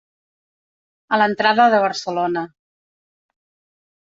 [1.15, 2.45] A l'entrada de Barcelona.